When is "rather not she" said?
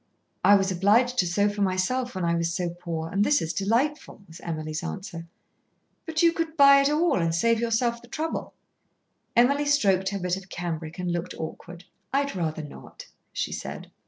12.35-13.51